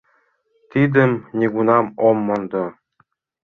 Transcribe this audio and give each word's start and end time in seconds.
Тидым 0.71 1.11
нигунам 1.37 1.85
ом 2.07 2.17
мондо. 2.25 2.65